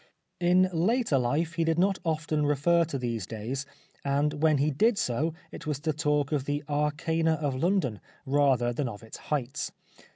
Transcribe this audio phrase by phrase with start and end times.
[0.39, 3.67] In later life he did not often refer to these days,
[4.03, 8.73] and when he did so it was to talk of the arcana of London rather
[8.73, 9.71] than of its heights.